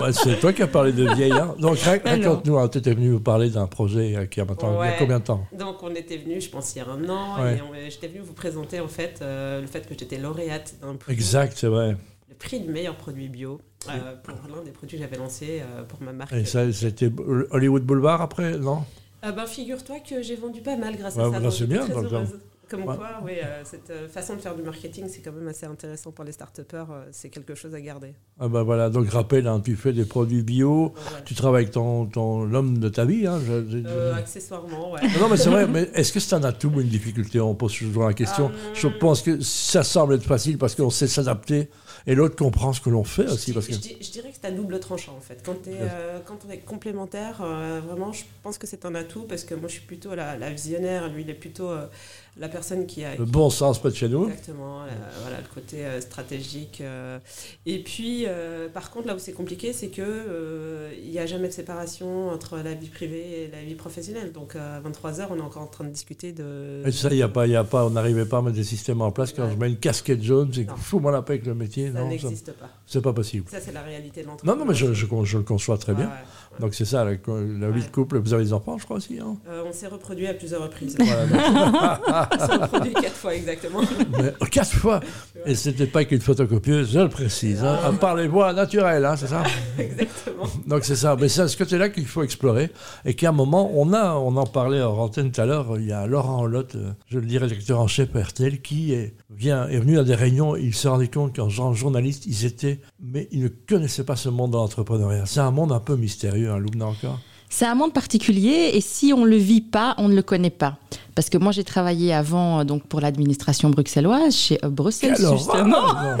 Ouais, 0.00 0.12
c'est 0.12 0.38
toi 0.38 0.52
qui 0.52 0.62
as 0.62 0.68
parlé 0.68 0.92
de 0.92 1.12
vieille. 1.16 1.32
hein. 1.32 1.56
Donc, 1.58 1.78
non. 1.84 1.90
raconte-nous, 1.90 2.58
hein, 2.58 2.68
tu 2.68 2.78
étais 2.78 2.94
venu 2.94 3.08
nous 3.08 3.18
parler 3.20 3.50
d'un 3.50 3.66
projet 3.66 4.14
euh, 4.18 4.26
qui 4.26 4.40
a 4.40 4.44
maintenant 4.44 4.80
il 4.80 4.86
y 4.86 4.90
a 4.90 4.96
combien 4.96 5.18
de 5.18 5.24
temps 5.24 5.44
Donc 5.52 5.82
on 5.82 5.92
était 5.96 6.18
venu, 6.18 6.40
je 6.40 6.48
pense, 6.50 6.76
il 6.76 6.78
y 6.78 6.80
a 6.80 6.84
un 6.88 7.08
an, 7.08 7.42
Ouais. 7.42 7.60
et 7.86 7.90
j'étais 7.90 8.06
venu 8.06 8.20
vous 8.20 8.34
présenter 8.34 8.78
en 8.78 8.86
fait 8.86 9.18
euh, 9.20 9.60
le 9.60 9.66
fait 9.66 9.80
que 9.80 9.94
j'étais 9.98 10.18
lauréate 10.18 10.74
d'un 10.80 10.94
prix, 10.94 11.12
Exact, 11.12 11.54
c'est 11.56 11.66
vrai. 11.66 11.96
le 12.28 12.34
prix 12.36 12.60
du 12.60 12.68
meilleur 12.70 12.94
produit 12.94 13.28
bio 13.28 13.60
euh, 13.88 14.14
pour 14.22 14.34
l'un 14.54 14.62
des 14.62 14.70
produits 14.70 14.96
que 14.98 15.02
j'avais 15.04 15.16
lancé 15.16 15.60
euh, 15.62 15.82
pour 15.84 16.00
ma 16.02 16.12
marque. 16.12 16.32
Et 16.32 16.44
ça, 16.44 16.70
c'était 16.72 17.10
Hollywood 17.50 17.82
Boulevard 17.84 18.22
après, 18.22 18.58
non? 18.58 18.84
Euh, 19.24 19.32
ben, 19.32 19.46
figure-toi 19.46 19.96
que 20.00 20.22
j'ai 20.22 20.36
vendu 20.36 20.60
pas 20.60 20.76
mal 20.76 20.96
grâce 20.96 21.16
Ouais, 21.16 21.24
à 21.24 21.30
ça. 21.32 21.40
bah, 21.40 21.50
c'est 21.50 21.66
bien, 21.66 21.84
très 21.84 21.94
donc, 21.94 22.04
heureuse. 22.12 22.38
Comme 22.68 22.84
Ouais. 22.84 22.96
quoi, 22.96 23.08
oui, 23.24 23.32
euh, 23.42 23.62
cette 23.64 23.90
euh, 23.90 24.08
façon 24.08 24.36
de 24.36 24.40
faire 24.40 24.54
du 24.56 24.62
marketing, 24.62 25.04
c'est 25.08 25.20
quand 25.20 25.32
même 25.32 25.46
assez 25.48 25.66
intéressant 25.66 26.10
pour 26.12 26.24
les 26.24 26.32
start-upers. 26.32 26.86
euh, 26.90 27.04
c'est 27.12 27.28
quelque 27.28 27.54
chose 27.54 27.74
à 27.74 27.80
garder. 27.80 28.14
ah 28.40 28.48
bah 28.48 28.62
voilà, 28.62 28.88
donc 28.90 29.08
rappel, 29.10 29.46
hein, 29.46 29.60
tu 29.64 29.76
fais 29.76 29.92
des 29.92 30.04
produits 30.04 30.42
bio, 30.42 30.94
tu 31.24 31.34
travailles 31.34 31.64
avec 31.64 31.72
ton, 31.74 32.06
ton 32.06 32.44
l'homme 32.44 32.78
de 32.78 32.88
ta 32.88 33.04
vie. 33.04 33.26
Hein, 33.26 33.40
je- 33.46 33.68
je- 33.70 34.12
accessoirement, 34.14 34.92
ouais. 34.92 35.00
Non, 35.20 35.28
mais 35.28 35.36
c'est 35.36 35.50
vrai, 35.50 35.66
mais 35.66 35.90
est-ce 35.94 36.12
que 36.12 36.20
c'est 36.20 36.34
un 36.34 36.44
atout 36.44 36.68
ou 36.74 36.80
une 36.80 36.88
difficulté 36.88 37.40
On 37.40 37.54
pose 37.54 37.76
toujours 37.76 38.06
la 38.06 38.14
question. 38.14 38.50
Je 38.72 38.88
pense 38.88 39.22
que 39.22 39.40
ça 39.40 39.82
semble 39.82 40.14
être 40.14 40.24
facile 40.24 40.58
parce 40.58 40.74
qu'on 40.74 40.90
sait 40.90 41.06
s'adapter 41.08 41.68
et 42.06 42.14
l'autre 42.14 42.36
comprend 42.36 42.72
ce 42.72 42.80
que 42.80 42.90
l'on 42.90 43.04
fait 43.04 43.26
aussi. 43.30 43.50
Je, 43.50 43.54
Parce 43.54 43.66
que... 43.66 43.74
je 43.74 44.10
dirais 44.10 44.30
que 44.30 44.36
c'est 44.40 44.46
à 44.46 44.50
double 44.50 44.78
tranchant 44.80 45.14
en 45.16 45.20
fait. 45.20 45.42
Quand, 45.44 45.56
euh, 45.68 46.18
quand 46.26 46.38
on 46.46 46.50
est 46.50 46.58
complémentaire, 46.58 47.40
euh, 47.42 47.80
vraiment, 47.86 48.12
je 48.12 48.24
pense 48.42 48.58
que 48.58 48.66
c'est 48.66 48.84
un 48.84 48.94
atout 48.94 49.22
parce 49.28 49.44
que 49.44 49.54
moi 49.54 49.68
je 49.68 49.74
suis 49.74 49.86
plutôt 49.86 50.14
la, 50.14 50.36
la 50.36 50.50
visionnaire, 50.50 51.08
lui 51.08 51.22
il 51.22 51.30
est 51.30 51.34
plutôt 51.34 51.70
euh, 51.70 51.86
la 52.36 52.48
personne 52.48 52.86
qui 52.86 53.04
a. 53.04 53.14
Le 53.16 53.24
bon 53.24 53.48
sens 53.50 53.78
près 53.78 53.90
de 53.90 53.94
chez 53.94 54.08
nous. 54.08 54.24
Exactement, 54.28 54.82
euh, 54.82 54.86
voilà, 55.22 55.38
le 55.38 55.46
côté 55.54 55.84
euh, 55.84 56.00
stratégique. 56.00 56.80
euh. 56.80 57.18
Et 57.66 57.78
puis, 57.82 58.24
euh, 58.26 58.68
par 58.68 58.90
contre, 58.90 59.06
là 59.06 59.14
où 59.14 59.18
c'est 59.18 59.32
compliqué, 59.32 59.72
c'est 59.72 59.88
que 59.88 60.02
euh, 60.02 60.92
il 61.02 61.10
n'y 61.10 61.18
a 61.18 61.26
jamais 61.26 61.48
de 61.48 61.52
séparation 61.52 62.28
entre 62.30 62.58
la 62.58 62.74
vie 62.74 62.88
privée 62.88 63.44
et 63.44 63.50
la 63.52 63.62
vie 63.62 63.74
professionnelle. 63.74 64.32
Donc, 64.32 64.56
à 64.56 64.80
23h, 64.80 65.26
on 65.30 65.36
est 65.36 65.40
encore 65.40 65.62
en 65.62 65.66
train 65.66 65.84
de 65.84 65.90
discuter 65.90 66.32
de. 66.32 66.82
Et 66.86 66.92
ça, 66.92 67.08
il 67.10 67.18
y 67.18 67.22
a 67.22 67.28
pas, 67.28 67.46
il 67.46 67.52
y 67.52 67.56
a 67.56 67.64
pas, 67.64 67.84
on 67.86 67.90
n'arrivait 67.90 68.24
pas 68.26 68.38
à 68.38 68.42
mettre 68.42 68.56
des 68.56 68.64
systèmes 68.64 69.00
en 69.00 69.10
place. 69.12 69.32
Quand 69.32 69.44
Ouais. 69.44 69.50
je 69.52 69.56
mets 69.56 69.68
une 69.68 69.76
casquette 69.78 70.22
jaune, 70.22 70.50
c'est 70.52 70.64
Non. 70.64 70.76
fou-moi 70.76 71.12
la 71.12 71.22
paix 71.22 71.34
avec 71.34 71.46
le 71.46 71.54
métier. 71.54 71.92
ça 71.92 72.00
Non, 72.00 72.08
n'existe 72.08 72.52
pas. 72.52 72.68
c'est 72.86 73.00
pas 73.02 73.12
possible. 73.12 73.46
Ça, 73.50 73.58
c'est 73.60 73.72
la 73.72 73.82
réalité 73.82 74.22
de 74.22 74.26
Non, 74.26 74.32
l'entreprise. 74.32 74.58
non, 74.58 74.64
mais 74.66 74.74
je, 74.74 74.92
je, 74.92 75.06
je 75.24 75.38
le 75.38 75.44
conçois 75.44 75.78
très 75.78 75.94
bien. 75.94 76.06
Ouais, 76.06 76.10
ouais. 76.12 76.60
Donc 76.60 76.74
c'est 76.74 76.84
ça, 76.84 77.04
la, 77.04 77.10
la 77.12 77.70
vie 77.70 77.82
de 77.82 77.90
couple. 77.90 78.18
Vous 78.18 78.32
avez 78.32 78.44
des 78.44 78.52
enfants, 78.52 78.78
je 78.78 78.84
crois 78.84 78.96
aussi. 78.98 79.18
Hein? 79.18 79.36
On 79.66 79.72
s'est 79.72 79.88
reproduit 79.88 80.26
à 80.28 80.34
plusieurs 80.34 80.62
reprises. 80.62 80.96
Voilà, 80.98 82.00
s'est 82.38 82.56
reproduit 82.56 82.92
quatre 82.94 83.14
fois 83.16 83.34
exactement. 83.34 83.80
mais, 84.18 84.32
oh, 84.40 84.44
quatre 84.50 84.72
fois. 84.72 85.00
Et 85.46 85.54
c'était 85.54 85.86
pas 85.86 86.04
qu'une 86.04 86.20
photocopieuse, 86.20 86.92
je 86.92 86.98
le 87.00 87.08
précise. 87.08 87.62
Hein, 87.62 87.78
Ah. 87.84 87.92
par 87.92 88.14
les 88.16 88.28
voies 88.28 88.52
naturelles, 88.52 89.04
hein, 89.04 89.16
c'est 89.16 89.26
ça? 89.26 89.42
Exactement. 89.78 90.44
Donc 90.66 90.84
c'est 90.84 90.96
ça, 90.96 91.16
mais 91.20 91.28
c'est 91.28 91.42
à 91.42 91.48
ce 91.48 91.56
côté-là 91.56 91.88
qu'il 91.88 92.06
faut 92.06 92.22
explorer 92.22 92.70
et 93.04 93.14
qu'à 93.14 93.28
un 93.30 93.32
moment, 93.32 93.70
on 93.74 93.92
a, 93.92 94.14
on 94.14 94.36
en 94.36 94.46
parlait 94.46 94.82
en 94.82 94.96
antenne 94.96 95.30
tout 95.32 95.40
à 95.40 95.46
l'heure, 95.46 95.76
il 95.78 95.86
y 95.86 95.92
a 95.92 96.06
Laurent 96.06 96.42
Hollotte, 96.42 96.76
euh, 96.76 96.92
je 97.08 97.18
le 97.18 97.26
dis, 97.26 97.38
rédacteur 97.38 97.80
en 97.80 97.86
chef 97.88 98.14
à 98.16 98.20
RTL, 98.22 98.60
qui 98.62 98.92
est, 98.92 99.14
vient, 99.30 99.68
est 99.68 99.78
venu 99.78 99.98
à 99.98 100.04
des 100.04 100.14
réunions, 100.14 100.56
il 100.56 100.74
se 100.74 100.88
rendait 100.88 101.08
compte 101.08 101.34
qu'en 101.36 101.48
genre 101.48 101.74
journaliste, 101.74 102.24
ils 102.26 102.44
étaient, 102.44 102.80
mais 103.02 103.28
ils 103.32 103.42
ne 103.42 103.48
connaissaient 103.48 104.04
pas 104.04 104.16
ce 104.16 104.28
monde 104.28 104.52
de 104.52 104.56
l'entrepreneuriat. 104.56 105.26
C'est 105.26 105.40
un 105.40 105.50
monde 105.50 105.72
un 105.72 105.80
peu 105.80 105.96
mystérieux, 105.96 106.50
un 106.50 106.58
Loubna 106.58 106.86
encore? 106.86 107.20
C'est 107.56 107.66
un 107.66 107.76
monde 107.76 107.92
particulier 107.92 108.70
et 108.74 108.80
si 108.80 109.12
on 109.12 109.24
le 109.24 109.36
vit 109.36 109.60
pas, 109.60 109.94
on 109.98 110.08
ne 110.08 110.14
le 110.16 110.22
connaît 110.22 110.50
pas. 110.50 110.76
Parce 111.14 111.30
que 111.30 111.38
moi, 111.38 111.52
j'ai 111.52 111.62
travaillé 111.62 112.12
avant 112.12 112.58
euh, 112.58 112.64
donc 112.64 112.82
pour 112.88 113.00
l'administration 113.00 113.70
bruxelloise 113.70 114.34
chez 114.34 114.58
Bruxelles, 114.64 115.14
Quelle 115.16 115.28
justement. 115.38 115.76
horreur 115.78 116.18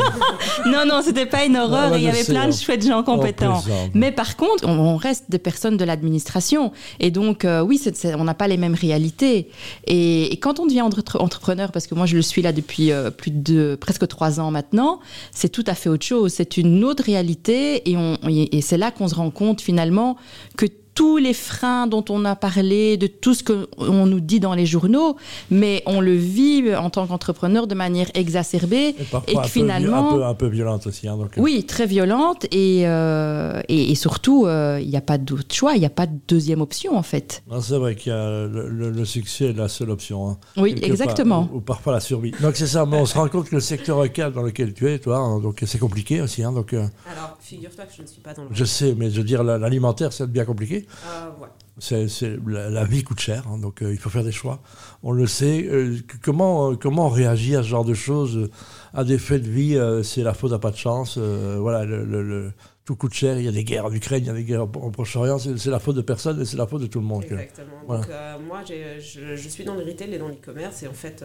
Non, 0.64 0.70
Non, 0.70 0.86
non, 0.86 1.02
c'était 1.02 1.26
pas 1.26 1.44
une 1.44 1.56
horreur. 1.56 1.90
Ouais, 1.90 1.98
il 2.00 2.04
y 2.04 2.08
avait 2.08 2.22
plein 2.22 2.46
de 2.46 2.52
hein. 2.52 2.56
chouettes 2.56 2.86
gens 2.86 3.02
compétents. 3.02 3.60
plaisante. 3.62 3.90
Mais 3.94 4.12
par 4.12 4.36
contre, 4.36 4.64
on, 4.68 4.78
on 4.78 4.96
reste 4.96 5.24
des 5.28 5.40
personnes 5.40 5.76
de 5.76 5.84
l'administration. 5.84 6.70
Et 7.00 7.10
donc, 7.10 7.44
euh, 7.44 7.62
oui, 7.62 7.82
on 8.16 8.22
n'a 8.22 8.34
pas 8.34 8.46
les 8.46 8.56
mêmes 8.56 8.74
réalités. 8.74 9.48
Et, 9.88 10.32
et 10.32 10.36
quand 10.36 10.60
on 10.60 10.66
devient 10.66 10.82
entre- 10.82 11.20
entrepreneur, 11.20 11.72
parce 11.72 11.88
que 11.88 11.96
moi, 11.96 12.06
je 12.06 12.14
le 12.14 12.22
suis 12.22 12.42
là 12.42 12.52
depuis 12.52 12.92
euh, 12.92 13.10
plus 13.10 13.32
de 13.32 13.76
presque 13.80 14.06
trois 14.06 14.38
ans 14.38 14.52
maintenant, 14.52 15.00
c'est 15.32 15.48
tout 15.48 15.64
à 15.66 15.74
fait 15.74 15.88
autre 15.88 16.06
chose. 16.06 16.32
C'est 16.32 16.56
une 16.56 16.84
autre 16.84 17.02
réalité. 17.02 17.82
Et 17.90 18.60
c'est 18.62 18.78
là 18.78 18.92
qu'on 18.92 19.08
se 19.08 19.16
rend 19.16 19.30
compte 19.30 19.60
finalement 19.60 20.16
que 20.56 20.66
tous 20.94 21.16
les 21.16 21.34
freins 21.34 21.86
dont 21.86 22.04
on 22.08 22.24
a 22.24 22.36
parlé, 22.36 22.96
de 22.96 23.06
tout 23.06 23.34
ce 23.34 23.42
qu'on 23.42 24.06
nous 24.06 24.20
dit 24.20 24.38
dans 24.40 24.54
les 24.54 24.66
journaux, 24.66 25.16
mais 25.50 25.82
on 25.86 26.00
le 26.00 26.14
vit 26.14 26.74
en 26.76 26.88
tant 26.90 27.06
qu'entrepreneur 27.06 27.66
de 27.66 27.74
manière 27.74 28.06
exacerbée. 28.14 28.94
Et 29.28 29.36
un, 29.36 29.42
peu, 29.42 29.48
finalement- 29.48 30.10
un, 30.10 30.14
peu, 30.16 30.24
un 30.24 30.34
peu 30.34 30.46
violente 30.46 30.86
aussi. 30.86 31.08
hein, 31.08 31.16
donc, 31.16 31.36
euh, 31.36 31.40
Oui, 31.40 31.64
très 31.64 31.86
violente 31.86 32.44
et, 32.52 32.86
euh, 32.86 33.60
et, 33.68 33.90
et 33.90 33.94
surtout, 33.94 34.46
euh, 34.46 34.78
il 34.80 34.88
n'y 34.88 34.96
a 34.96 35.00
pas 35.00 35.18
d'autre 35.18 35.52
choix, 35.54 35.74
il 35.74 35.80
n'y 35.80 35.86
a 35.86 35.90
pas 35.90 36.06
de 36.06 36.16
deuxième 36.28 36.60
option 36.60 36.96
en 36.96 37.02
fait. 37.02 37.42
C'est 37.60 37.76
vrai 37.78 37.96
qu'il 37.96 38.12
y 38.12 38.14
a 38.14 38.46
le, 38.46 38.68
le- 38.68 38.90
le 38.90 39.04
succès 39.04 39.46
est 39.46 39.52
la 39.52 39.68
seule 39.68 39.90
option. 39.90 40.28
hein. 40.30 40.38
Oui, 40.56 40.74
exactement. 40.82 41.44
part, 41.44 41.54
ou, 41.54 41.58
ou 41.58 41.60
parfois 41.60 41.92
la 41.94 42.00
survie. 42.00 42.32
Donc 42.40 42.56
c'est 42.56 42.66
ça, 42.66 42.86
mais 42.86 42.96
on 42.98 43.06
se 43.06 43.14
rend 43.14 43.28
compte 43.28 43.48
que 43.48 43.54
le 43.56 43.60
secteur 43.60 44.00
local 44.00 44.32
dans 44.32 44.42
lequel 44.42 44.72
tu 44.74 44.88
es, 44.88 44.98
toi, 44.98 45.16
hein, 45.18 45.40
donc 45.40 45.62
c'est 45.66 45.78
compliqué 45.78 46.20
aussi. 46.20 46.42
hein, 46.42 46.52
donc 46.52 46.72
euh, 46.72 46.86
Alors, 47.10 47.36
figure-toi 47.40 47.84
que 47.84 47.92
je 47.96 48.02
ne 48.02 48.06
suis 48.06 48.20
pas 48.20 48.32
dans 48.34 48.42
le. 48.42 48.48
je 48.52 48.64
sais, 48.64 48.94
mais 48.96 49.10
je 49.10 49.16
veux 49.18 49.24
dire, 49.24 49.42
la- 49.42 49.58
l'alimentaire, 49.58 50.12
c'est 50.12 50.30
bien 50.30 50.44
compliqué. 50.44 50.83
Euh, 51.06 51.30
ouais. 51.40 51.48
C'est, 51.78 52.36
la, 52.46 52.70
la 52.70 52.84
vie 52.84 53.02
coûte 53.02 53.18
cher, 53.20 53.44
hein, 53.48 53.58
donc 53.58 53.82
euh, 53.82 53.92
il 53.92 53.98
faut 53.98 54.10
faire 54.10 54.22
des 54.24 54.30
choix. 54.32 54.60
On 55.02 55.10
le 55.12 55.26
sait. 55.26 55.66
euh, 55.68 55.96
comment, 56.22 56.76
comment 56.76 57.06
on 57.06 57.10
réagit 57.10 57.56
à 57.56 57.62
ce 57.62 57.68
genre 57.68 57.84
de 57.84 57.94
choses 57.94 58.48
À 58.92 59.02
des 59.04 59.18
faits 59.18 59.42
de 59.42 59.50
vie, 59.50 59.76
c'est 60.04 60.22
la 60.22 60.34
faute 60.34 60.52
à 60.52 60.58
pas 60.58 60.70
de 60.70 60.76
chance. 60.76 61.18
voilà, 61.18 61.84
le, 61.84 62.04
le- 62.04 62.22
le- 62.22 62.52
tout 62.84 62.96
coûte 62.96 63.14
cher. 63.14 63.38
Il 63.38 63.44
y 63.44 63.48
a 63.48 63.52
des 63.52 63.64
guerres 63.64 63.86
en 63.86 63.92
Ukraine, 63.92 64.22
il 64.24 64.26
y 64.26 64.30
a 64.30 64.34
des 64.34 64.44
guerres 64.44 64.64
au, 64.64 64.70
au 64.78 64.90
Proche-Orient. 64.90 65.38
C'est, 65.38 65.66
la 65.70 65.78
faute 65.80 65.96
de 65.96 66.02
personne 66.02 66.40
et 66.42 66.44
c'est 66.44 66.58
la 66.58 66.66
faute 66.66 66.82
de 66.82 66.86
tout 66.86 67.00
le 67.00 67.06
monde. 67.06 67.24
Exactement. 67.24 67.66
Voilà. 67.86 68.02
Donc, 68.36 68.46
moi, 68.46 68.60
je, 68.68 69.34
je 69.36 69.48
suis 69.48 69.64
dans 69.64 69.74
le 69.74 69.82
retail 69.84 70.12
et 70.14 70.18
dans 70.18 70.28
l'e-commerce. 70.28 70.82
Et 70.82 70.86
en 70.88 70.92
fait, 70.92 71.24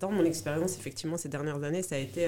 dans 0.00 0.10
mon 0.10 0.24
expérience, 0.24 0.76
effectivement, 0.76 1.16
ces 1.16 1.28
dernières 1.28 1.62
années, 1.62 1.82
ça 1.84 1.94
a 1.94 1.98
été, 1.98 2.26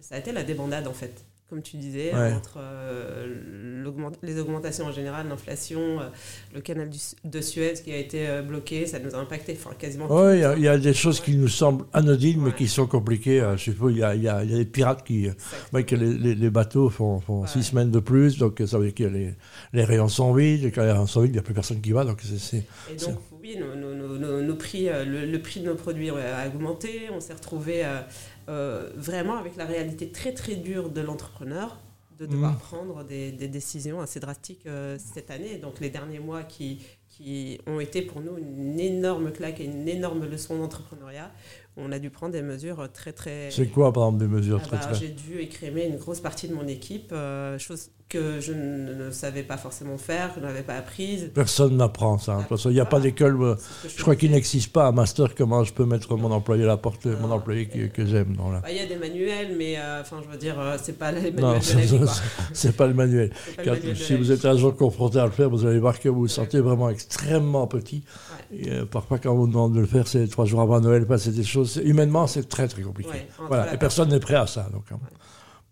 ça 0.00 0.16
a 0.16 0.18
été 0.18 0.32
la 0.32 0.42
débandade, 0.42 0.88
en 0.88 0.92
fait. 0.92 1.24
Comme 1.48 1.62
tu 1.62 1.76
disais, 1.76 2.12
Ouais. 2.12 2.32
entre 2.32 2.58
euh, 2.58 3.82
les 4.22 4.38
augmentations 4.40 4.86
en 4.86 4.92
général, 4.92 5.28
l'inflation, 5.28 6.00
euh, 6.00 6.08
le 6.54 6.60
canal 6.60 6.90
du- 6.90 6.98
de 7.24 7.40
Suez 7.40 7.74
qui 7.84 7.92
a 7.92 7.96
été 7.98 8.26
euh, 8.28 8.42
bloqué, 8.42 8.84
ça 8.86 8.98
nous 8.98 9.14
a 9.14 9.18
impacté 9.18 9.56
enfin, 9.56 9.70
quasiment. 9.78 10.06
Oui, 10.10 10.34
il 10.34 10.38
y, 10.38 10.42
tout. 10.42 10.46
a- 10.48 10.56
il 10.56 10.62
y 10.62 10.68
a 10.68 10.76
des 10.76 10.92
choses 10.94 11.20
qui 11.20 11.36
nous 11.36 11.46
semblent 11.48 11.84
anodines, 11.92 12.40
mais 12.42 12.52
qui 12.52 12.66
sont 12.66 12.86
compliquées. 12.88 13.38
Je 13.56 13.70
pas, 13.70 13.90
il 13.90 13.98
y 13.98 14.02
a, 14.02 14.14
y 14.16 14.22
y 14.22 14.54
des 14.56 14.64
pirates 14.64 15.04
qui. 15.04 15.28
Que 15.72 15.94
les, 15.94 16.14
les- 16.18 16.34
les 16.34 16.50
bateaux 16.50 16.90
font, 16.90 17.20
six 17.46 17.62
semaines 17.62 17.90
de 17.92 18.00
plus, 18.00 18.38
donc 18.38 18.60
ça 18.66 18.78
veut 18.78 18.86
dire 18.90 18.94
que 18.94 19.04
les, 19.14 19.34
les 19.72 19.84
rayons 19.84 20.08
sont 20.08 20.32
vides, 20.34 20.64
et 20.64 20.70
quand 20.72 20.82
les 20.82 20.90
rayons 20.92 21.06
sont 21.06 21.20
vides, 21.20 21.30
il 21.30 21.34
n'y 21.34 21.38
a 21.38 21.42
plus 21.42 21.54
personne 21.54 21.80
qui 21.80 21.92
va. 21.92 22.04
Donc 22.04 22.20
c'est- 22.22 22.56
Et 22.90 22.96
donc, 22.96 23.16
oui, 23.46 23.56
nos, 23.58 23.74
nos- 23.74 23.94
nos- 23.94 24.18
nos- 24.18 24.42
nos 24.42 24.54
prix, 24.56 24.88
euh, 24.88 25.04
le, 25.04 25.26
le 25.26 25.40
prix 25.42 25.60
de 25.60 25.66
nos 25.66 25.74
produits 25.74 26.10
a 26.10 26.46
augmenté. 26.48 27.08
On 27.12 27.20
s'est 27.20 27.34
retrouvé 27.34 27.84
euh, 27.84 28.00
euh, 28.48 28.90
vraiment 28.96 29.36
avec 29.36 29.56
la 29.56 29.64
réalité 29.64 30.10
très 30.10 30.32
très 30.32 30.56
dure 30.56 30.90
de 30.90 31.00
l'entrepreneur 31.00 31.78
de 32.18 32.24
devoir 32.26 32.52
Mhm. 32.52 32.58
prendre 32.58 33.04
des, 33.04 33.30
des 33.30 33.46
décisions 33.48 34.00
assez 34.00 34.20
drastiques 34.20 34.66
cette 34.98 35.30
année. 35.30 35.58
Donc 35.58 35.80
les 35.80 35.90
derniers 35.90 36.18
mois 36.18 36.44
qui, 36.44 36.80
qui 37.10 37.60
ont 37.66 37.78
été 37.78 38.00
pour 38.00 38.22
nous 38.22 38.38
une 38.38 38.80
énorme 38.80 39.30
claque 39.32 39.60
et 39.60 39.64
une 39.64 39.86
énorme 39.86 40.24
leçon 40.24 40.58
d'entrepreneuriat. 40.58 41.30
On 41.76 41.92
a 41.92 41.98
dû 41.98 42.08
prendre 42.10 42.32
des 42.32 42.42
mesures 42.42 42.88
très 42.92 43.12
très... 43.12 43.50
c'est 43.50 43.66
quoi, 43.66 43.92
par 43.92 44.04
exemple, 44.04 44.18
des 44.20 44.28
mesures 44.28 44.60
Ah 44.62 44.66
très 44.66 44.76
bah, 44.78 44.82
très. 44.84 44.94
J'ai 44.94 45.08
dû 45.08 45.38
écrémer 45.40 45.84
une 45.86 45.96
grosse 45.98 46.20
partie 46.20 46.48
de 46.48 46.54
mon 46.54 46.66
équipe, 46.66 47.10
euh, 47.12 47.58
chose 47.58 47.90
que 48.08 48.38
je 48.40 48.52
ne, 48.52 48.94
ne 48.94 49.10
savais 49.10 49.42
pas 49.42 49.56
forcément 49.56 49.98
faire, 49.98 50.32
que 50.32 50.40
je 50.40 50.46
n'avais 50.46 50.62
pas 50.62 50.74
apprise. 50.76 51.32
Personne 51.34 51.76
n'apprend 51.76 52.18
ça. 52.18 52.34
hein. 52.36 52.56
Il 52.66 52.70
n'y 52.70 52.78
a 52.80 52.84
pas 52.84 53.00
d'école. 53.00 53.36
euh, 53.42 53.56
C'est 53.82 53.96
Je 53.96 54.00
crois 54.00 54.14
qu'il 54.14 54.30
n'existe 54.30 54.72
pas 54.72 54.86
un 54.86 54.92
master 54.92 55.34
comment 55.34 55.64
je 55.64 55.72
peux 55.74 55.84
mettre 55.84 56.16
mon 56.16 56.30
employé 56.30 56.62
à 56.62 56.68
la 56.68 56.76
porte, 56.76 57.04
mon 57.06 57.32
employé 57.32 57.66
que, 57.66 57.86
que 57.88 58.06
j'aime. 58.06 58.34
non. 58.38 58.50
Bah, 58.52 58.62
Il 58.70 58.76
y 58.76 58.80
a 58.80 58.86
des 58.86 58.94
manuels, 58.94 59.56
mais 59.58 59.76
euh, 59.76 60.02
enfin, 60.02 60.20
je 60.24 60.30
veux 60.30 60.38
dire, 60.38 60.58
euh, 60.60 60.76
c'est 60.80 60.96
pas 60.96 61.10
les 61.10 61.32
Non, 61.32 61.54
manuels 61.54 61.98
quoi. 61.98 62.12
c'est 62.52 62.76
pas 62.76 62.86
le 62.86 62.94
manuel. 62.94 63.32
C'est 63.44 63.56
pas 63.56 63.64
le 63.64 63.70
manuel 63.72 63.96
si 63.96 64.14
vous 64.14 64.30
êtes 64.30 64.44
un 64.44 64.56
jour 64.56 64.76
confronté 64.76 65.18
à 65.18 65.24
le 65.24 65.32
faire, 65.32 65.50
vous 65.50 65.66
allez 65.66 65.80
voir 65.80 65.98
que 65.98 66.08
vous 66.08 66.20
vous 66.20 66.28
sentez 66.28 66.60
vraiment 66.60 66.88
extrêmement 66.88 67.66
petit. 67.66 68.04
Et, 68.52 68.70
euh, 68.70 68.84
parfois, 68.86 69.18
quand 69.18 69.32
on 69.32 69.36
vous 69.36 69.48
demande 69.48 69.74
de 69.74 69.80
le 69.80 69.86
faire, 69.86 70.06
c'est 70.06 70.28
trois 70.28 70.44
jours 70.44 70.60
avant 70.60 70.80
Noël, 70.80 71.04
passer 71.06 71.32
des 71.32 71.42
choses. 71.42 71.65
Humainement, 71.84 72.26
c'est 72.26 72.48
très 72.48 72.68
très 72.68 72.82
compliqué. 72.82 73.10
Ouais, 73.10 73.28
voilà. 73.48 73.74
Et 73.74 73.78
personne 73.78 74.08
n'est 74.10 74.20
prêt 74.20 74.34
à 74.34 74.46
ça. 74.46 74.68
Donc, 74.72 74.84
hein. 74.92 74.98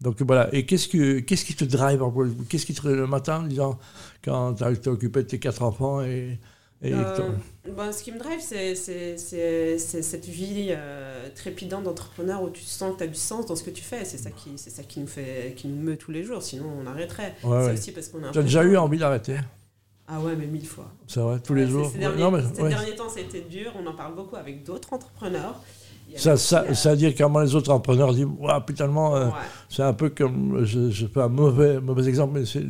donc 0.01 0.21
voilà. 0.23 0.49
Et 0.53 0.67
qu'est-ce, 0.67 0.89
que, 0.89 1.21
qu'est-ce 1.21 1.45
qui 1.45 1.55
te 1.55 1.65
drive 1.65 2.03
Qu'est-ce 2.49 2.67
qui 2.67 2.75
te 2.75 2.87
le 2.87 3.07
matin, 3.07 3.43
disant, 3.45 3.79
quand 4.25 4.55
tu 4.55 4.65
es 4.65 4.89
occupé 4.89 5.23
de 5.23 5.29
tes 5.29 5.39
quatre 5.39 5.63
enfants 5.63 6.03
et, 6.03 6.39
et 6.83 6.93
Euh, 6.93 7.31
ben, 7.77 7.93
ce 7.93 8.03
qui 8.03 8.13
me 8.13 8.19
drive, 8.19 8.41
c'est, 8.41 8.75
cette 8.77 10.27
vie 10.27 10.69
euh, 10.71 11.29
trépidante 11.35 11.85
d'entrepreneur 11.85 12.43
où 12.43 12.51
tu 12.51 12.63
sens 12.63 12.93
que 12.93 12.99
tu 12.99 13.05
as 13.05 13.07
du 13.07 13.15
sens 13.15 13.47
dans 13.47 13.57
ce 13.57 13.63
que 13.63 13.71
tu 13.71 13.83
fais. 13.83 14.05
C'est 14.05 14.19
ça 14.19 14.31
qui, 14.31 14.51
c'est 14.57 14.71
ça 14.71 14.83
qui 14.83 15.01
nous 15.01 15.07
fait, 15.07 15.55
qui 15.57 15.69
nous 15.69 15.83
meut 15.83 15.97
tous 15.97 16.11
les 16.11 16.25
jours. 16.25 16.43
Sinon, 16.43 16.67
on 16.83 16.87
arrêterait. 16.87 17.35
Ouais, 17.43 17.67
c'est 17.67 17.73
aussi 17.73 17.93
parce 17.93 18.09
qu'on 18.09 18.23
a. 18.25 18.31
Tu 18.31 18.39
as 18.39 18.43
déjà 18.43 18.63
eu 18.65 18.77
envie 18.77 18.99
d'arrêter? 18.99 19.39
Ah 20.07 20.21
ouais, 20.21 20.37
mais 20.37 20.47
mille 20.47 20.67
fois. 20.67 20.93
C'est 21.07 21.21
vrai, 21.21 21.41
tous 21.41 21.55
les 21.55 21.67
jours 21.67 21.91
Ces, 21.91 21.97
derniers, 21.99 22.21
non, 22.23 22.31
mais- 22.31 22.43
ces 22.55 22.61
ouais. 22.61 22.69
derniers 22.69 22.95
temps, 22.95 23.09
ça 23.09 23.21
a 23.21 23.23
été 23.23 23.41
dur. 23.41 23.73
On 23.83 23.87
en 23.87 23.95
parle 23.95 24.15
beaucoup 24.15 24.37
avec 24.37 24.63
d'autres 24.63 24.93
entrepreneurs. 24.93 25.63
Ça, 26.17 26.37
ça, 26.37 26.65
euh, 26.69 26.75
ça 26.75 26.91
veut 26.91 26.97
dire 26.97 27.13
comment 27.17 27.41
les 27.41 27.55
autres 27.55 27.71
entrepreneurs 27.71 28.15
disent 28.15 28.29
putain, 28.67 28.89
euh, 28.89 29.27
ouais. 29.27 29.33
c'est 29.69 29.83
un 29.83 29.93
peu 29.93 30.11
comme, 30.11 30.65
je, 30.65 30.91
je 30.91 31.07
fais 31.07 31.23
un 31.23 31.29
mauvais, 31.29 31.81
mauvais 31.81 32.09
exemple, 32.09 32.39
mais 32.39 32.47
c'est 32.47 32.65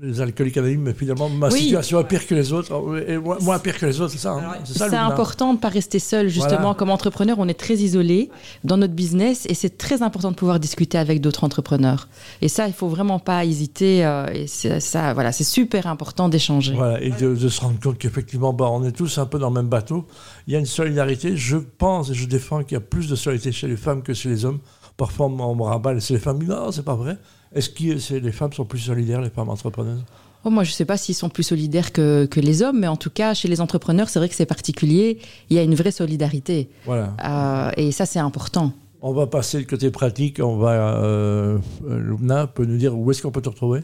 les, 0.00 0.20
alcooliques 0.20 0.56
anonymes, 0.56 0.82
mais 0.82 0.92
finalement, 0.94 1.28
ma 1.28 1.48
Oui. 1.48 1.60
situation 1.60 2.00
est 2.00 2.04
pire 2.04 2.26
que 2.26 2.34
les 2.34 2.52
autres, 2.52 2.72
et 3.06 3.16
moins, 3.16 3.38
moins 3.40 3.58
pire 3.60 3.78
que 3.78 3.86
les 3.86 4.00
autres, 4.00 4.10
c'est 4.12 4.18
ça, 4.18 4.32
hein 4.32 4.54
c'est 4.64 4.82
important 4.94 5.50
de 5.50 5.58
ne 5.58 5.60
pas 5.60 5.68
rester 5.68 5.98
seul, 6.00 6.28
justement. 6.28 6.58
Voilà. 6.60 6.74
Comme 6.74 6.90
entrepreneur, 6.90 7.36
on 7.38 7.46
est 7.48 7.58
très 7.58 7.74
isolé 7.76 8.28
dans 8.64 8.76
notre 8.76 8.94
business 8.94 9.46
et 9.48 9.54
c'est 9.54 9.78
très 9.78 10.02
important 10.02 10.30
de 10.32 10.36
pouvoir 10.36 10.58
discuter 10.58 10.98
avec 10.98 11.20
d'autres 11.20 11.44
entrepreneurs. 11.44 12.08
Et 12.42 12.48
ça, 12.48 12.66
il 12.66 12.72
faut 12.72 12.88
vraiment 12.88 13.18
pas 13.20 13.44
hésiter. 13.44 14.04
euh, 14.04 14.26
et 14.32 14.46
c'est- 14.48 14.80
ça, 14.80 15.14
voilà, 15.14 15.30
c'est 15.30 15.44
super 15.44 15.86
important 15.86 16.28
d'échanger. 16.28 16.74
Voilà, 16.74 17.00
et 17.00 17.10
de, 17.10 17.34
de 17.34 17.48
se 17.48 17.60
rendre 17.60 17.78
compte 17.80 17.98
qu'effectivement, 17.98 18.52
bah, 18.52 18.68
on 18.70 18.82
est 18.84 18.92
tous 18.92 19.18
un 19.18 19.26
peu 19.26 19.38
dans 19.38 19.48
le 19.48 19.54
même 19.54 19.68
bateau. 19.68 20.06
Il 20.46 20.52
y 20.52 20.56
a 20.56 20.58
une 20.58 20.66
solidarité. 20.66 21.36
Je 21.36 21.56
pense 21.56 22.10
et 22.10 22.14
je 22.14 22.26
défends 22.26 22.62
qu'il 22.64 22.74
y 22.74 22.78
a 22.78 22.80
plus 22.80 23.08
de 23.08 23.14
solidarité 23.14 23.52
chez 23.52 23.68
les 23.68 23.76
femmes 23.76 24.02
que 24.02 24.12
chez 24.12 24.28
les 24.28 24.44
hommes. 24.44 24.58
Parfois, 24.96 25.26
on 25.26 25.54
me 25.54 25.62
rabat, 25.62 25.98
c'est 26.00 26.14
les 26.14 26.20
femmes. 26.20 26.42
Non, 26.42 26.70
c'est 26.70 26.84
pas 26.84 26.94
vrai? 26.94 27.18
Est-ce 27.52 27.70
que 27.70 28.14
les 28.16 28.32
femmes 28.32 28.52
sont 28.52 28.64
plus 28.64 28.78
solidaires, 28.78 29.20
les 29.20 29.30
femmes 29.30 29.48
entrepreneuses? 29.48 30.04
Oh, 30.44 30.50
moi, 30.50 30.62
je 30.62 30.70
ne 30.70 30.74
sais 30.74 30.84
pas 30.84 30.96
s'ils 30.96 31.14
sont 31.14 31.30
plus 31.30 31.42
solidaires 31.42 31.90
que, 31.90 32.26
que 32.26 32.38
les 32.38 32.62
hommes, 32.62 32.80
mais 32.80 32.86
en 32.86 32.96
tout 32.96 33.10
cas, 33.10 33.32
chez 33.32 33.48
les 33.48 33.60
entrepreneurs, 33.60 34.08
c'est 34.08 34.18
vrai 34.18 34.28
que 34.28 34.34
c'est 34.34 34.44
particulier. 34.44 35.18
Il 35.48 35.56
y 35.56 35.58
a 35.58 35.62
une 35.62 35.74
vraie 35.74 35.90
solidarité. 35.90 36.68
Voilà. 36.84 37.14
Euh, 37.24 37.70
et 37.76 37.92
ça, 37.92 38.04
c'est 38.04 38.18
important. 38.18 38.72
On 39.00 39.12
va 39.12 39.26
passer 39.26 39.58
le 39.58 39.64
côté 39.64 39.90
pratique. 39.90 40.40
On 40.42 40.56
va. 40.56 41.02
Euh, 41.02 41.58
Lubna 41.88 42.46
peut 42.46 42.64
nous 42.64 42.76
dire 42.76 42.96
où 42.96 43.10
est-ce 43.10 43.22
qu'on 43.22 43.30
peut 43.30 43.42
te 43.42 43.48
retrouver? 43.48 43.80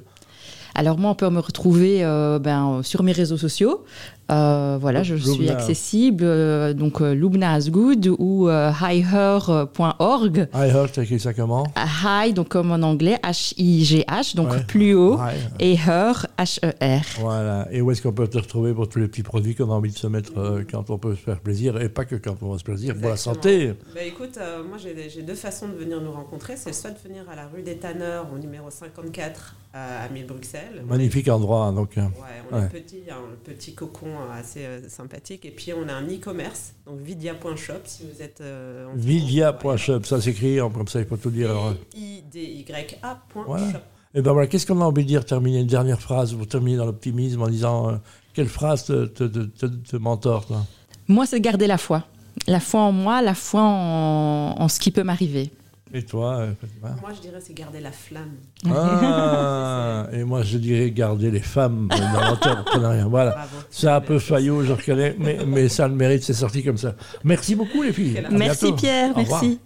Alors 0.74 0.98
moi, 0.98 1.10
on 1.10 1.14
peut 1.14 1.28
me 1.30 1.40
retrouver 1.40 2.04
euh, 2.04 2.38
ben, 2.38 2.82
sur 2.82 3.02
mes 3.02 3.12
réseaux 3.12 3.36
sociaux. 3.36 3.84
Euh, 4.30 4.78
voilà, 4.80 5.02
je 5.02 5.16
suis 5.16 5.48
accessible, 5.50 6.22
euh, 6.24 6.72
donc 6.72 7.00
euh, 7.00 7.14
Lubna 7.14 7.52
Asgood 7.54 8.14
ou 8.18 8.48
euh, 8.48 8.70
highher.org. 8.80 10.48
Heard, 10.54 10.92
t'as 10.92 11.02
écrit 11.02 11.18
ça 11.18 11.34
comment 11.34 11.66
High, 12.04 12.34
donc 12.34 12.48
comme 12.48 12.70
en 12.70 12.82
anglais, 12.82 13.18
H-I-G-H, 13.24 14.36
donc 14.36 14.50
Ouais. 14.50 14.62
plus 14.66 14.94
haut, 14.94 15.18
Hi. 15.18 15.36
et 15.58 15.74
her, 15.74 16.26
H-E-R. 16.38 17.02
Voilà. 17.20 17.68
Et 17.72 17.80
où 17.80 17.90
est-ce 17.90 18.02
qu'on 18.02 18.12
peut 18.12 18.28
te 18.28 18.38
retrouver 18.38 18.72
pour 18.72 18.88
tous 18.88 18.98
les 19.00 19.08
petits 19.08 19.22
produits 19.22 19.54
qu'on 19.54 19.70
a 19.70 19.74
envie 19.74 19.90
de 19.92 19.98
se 19.98 20.06
mettre 20.06 20.32
euh, 20.38 20.62
quand 20.70 20.90
on 20.90 20.98
peut 20.98 21.14
se 21.14 21.20
faire 21.20 21.40
plaisir 21.40 21.80
et 21.80 21.88
pas 21.88 22.04
que 22.04 22.16
quand 22.16 22.36
on 22.42 22.52
va 22.52 22.58
se 22.58 22.64
plaisir, 22.64 22.94
pour 22.96 23.10
la 23.10 23.16
santé? 23.16 23.72
Bah, 23.94 24.02
écoute, 24.02 24.38
euh, 24.40 24.62
moi 24.62 24.76
j'ai 24.78 25.22
deux 25.22 25.34
façons 25.34 25.68
de 25.68 25.74
venir 25.74 26.00
nous 26.00 26.12
rencontrer. 26.12 26.54
C'est 26.56 26.72
soit 26.72 26.90
de 26.90 26.98
venir 27.06 27.24
à 27.32 27.36
la 27.36 27.46
rue 27.46 27.62
des 27.62 27.76
Tanneurs, 27.76 28.26
au 28.34 28.38
numéro 28.38 28.70
54 28.70 29.54
à, 29.72 30.04
à 30.04 30.08
1000 30.08 30.26
Bruxelles. 30.26 30.82
Magnifique 30.88 31.28
endroit, 31.28 31.64
hein, 31.66 31.72
donc. 31.72 31.96
euh, 31.98 32.02
Ouais, 32.02 32.42
on 32.50 32.56
Ouais. 32.56 32.64
est 32.64 32.68
petit, 32.68 33.02
un 33.10 33.14
petit 33.44 33.74
cocon 33.74 34.06
assez 34.32 34.64
euh, 34.64 34.88
sympathique. 34.88 35.44
Et 35.44 35.50
puis 35.50 35.72
on 35.72 35.88
a 35.88 35.92
un 35.94 36.04
e-commerce, 36.06 36.72
donc 36.86 36.98
vidia.shop 37.00 37.74
si 37.84 38.02
vous 38.12 38.22
êtes 38.22 38.40
euh, 38.40 38.86
en 38.88 38.96
Vidia.shop, 38.96 40.04
ça 40.04 40.20
s'écrit, 40.20 40.58
comme 40.58 40.88
ça 40.88 41.00
il 41.00 41.06
faut 41.06 41.16
tout 41.16 41.30
dire. 41.30 41.50
alors. 41.50 41.74
I-D-Y-A.shop. 41.96 43.42
Voilà. 43.46 43.82
Et 44.14 44.22
ben 44.22 44.32
voilà, 44.32 44.48
qu'est-ce 44.48 44.66
qu'on 44.66 44.80
a 44.80 44.84
envie 44.84 45.02
de 45.04 45.08
dire, 45.08 45.24
terminer 45.24 45.60
une 45.60 45.66
dernière 45.68 46.00
phrase, 46.00 46.34
pour 46.34 46.46
terminer 46.46 46.76
dans 46.78 46.86
l'optimisme 46.86 47.42
en 47.42 47.48
disant 47.48 47.90
euh, 47.90 47.96
quelle 48.34 48.48
phrase 48.48 48.84
te, 48.86 49.04
te, 49.06 49.24
te, 49.24 49.38
te- 49.44 49.66
te 49.66 49.96
mentor, 49.96 50.46
toi 50.46 50.66
Moi, 51.06 51.26
c'est 51.26 51.40
garder 51.40 51.66
la 51.68 51.78
foi. 51.78 52.04
La 52.48 52.58
foi 52.60 52.80
en 52.80 52.92
moi, 52.92 53.22
la 53.22 53.34
foi 53.34 53.60
en, 53.62 54.54
en 54.58 54.68
ce 54.68 54.80
qui 54.80 54.90
peut 54.90 55.04
m'arriver. 55.04 55.50
Et 55.92 56.02
toi 56.04 56.36
euh, 56.36 56.52
Fatima 56.60 56.96
Moi 57.00 57.10
je 57.16 57.20
dirais 57.20 57.38
c'est 57.40 57.54
garder 57.54 57.80
la 57.80 57.90
flamme. 57.90 58.36
Ah, 58.70 60.06
Et 60.12 60.22
moi 60.24 60.42
je 60.42 60.58
dirais 60.58 60.90
garder 60.90 61.30
les 61.30 61.40
femmes 61.40 61.88
dans 61.88 62.20
l'entrepreneuriat. 62.20 63.06
Voilà. 63.08 63.48
C'est 63.70 63.88
un 63.88 64.00
peu 64.00 64.18
faillot, 64.18 64.62
je 64.62 64.72
reconnais, 64.72 65.16
mais, 65.18 65.38
mais 65.46 65.68
ça 65.68 65.88
le 65.88 65.94
mérite, 65.94 66.22
c'est 66.22 66.32
sorti 66.32 66.62
comme 66.62 66.76
ça. 66.78 66.94
Merci 67.24 67.56
beaucoup 67.56 67.82
les 67.82 67.92
filles. 67.92 68.22
Merci. 68.30 68.72
Pierre, 68.72 69.10
Au 69.16 69.20
revoir. 69.20 69.42
merci. 69.42 69.58